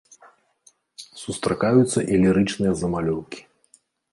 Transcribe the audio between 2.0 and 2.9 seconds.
і лірычныя